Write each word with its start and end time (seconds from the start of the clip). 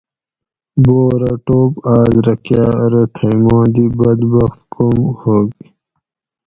بورہ 0.83 1.31
ٹوپ 1.45 1.71
آس 1.95 2.13
رہ 2.25 2.35
کاۤ 2.45 2.69
ارو 2.83 3.03
تھئ 3.15 3.33
ما 3.45 3.57
دی 3.73 3.85
بدبخت 3.97 4.59
کوم 4.73 4.99
ھوگ 5.19 5.49